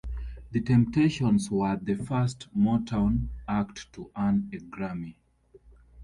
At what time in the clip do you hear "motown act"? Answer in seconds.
2.57-3.93